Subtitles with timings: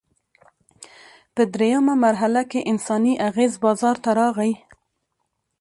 [1.35, 4.53] په درېیمه مرحله کې انساني اغېز بازار ته راغی.